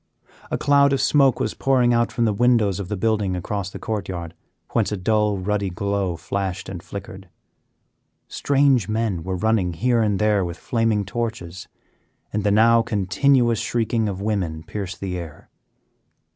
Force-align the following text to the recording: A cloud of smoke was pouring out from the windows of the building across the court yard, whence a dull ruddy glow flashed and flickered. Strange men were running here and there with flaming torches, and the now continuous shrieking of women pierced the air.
A 0.49 0.57
cloud 0.57 0.93
of 0.93 0.99
smoke 0.99 1.39
was 1.39 1.53
pouring 1.53 1.93
out 1.93 2.11
from 2.11 2.25
the 2.25 2.33
windows 2.33 2.79
of 2.79 2.87
the 2.87 2.97
building 2.97 3.35
across 3.35 3.69
the 3.69 3.77
court 3.77 4.09
yard, 4.09 4.33
whence 4.71 4.91
a 4.91 4.97
dull 4.97 5.37
ruddy 5.37 5.69
glow 5.69 6.15
flashed 6.15 6.67
and 6.69 6.81
flickered. 6.81 7.29
Strange 8.27 8.89
men 8.89 9.21
were 9.23 9.35
running 9.35 9.73
here 9.73 10.01
and 10.01 10.17
there 10.17 10.43
with 10.43 10.57
flaming 10.57 11.05
torches, 11.05 11.67
and 12.33 12.43
the 12.43 12.49
now 12.49 12.81
continuous 12.81 13.59
shrieking 13.59 14.09
of 14.09 14.19
women 14.23 14.63
pierced 14.63 15.01
the 15.01 15.19
air. 15.19 15.51